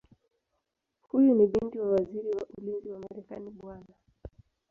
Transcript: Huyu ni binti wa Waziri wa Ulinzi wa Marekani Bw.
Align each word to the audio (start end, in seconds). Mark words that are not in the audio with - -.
Huyu 1.07 1.35
ni 1.35 1.47
binti 1.47 1.79
wa 1.79 1.89
Waziri 1.91 2.29
wa 2.29 2.45
Ulinzi 2.57 2.89
wa 2.89 2.99
Marekani 2.99 3.49
Bw. 3.49 3.71